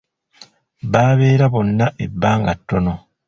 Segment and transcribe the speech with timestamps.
[0.91, 2.93] Baabeera bonna ebbanga ttono.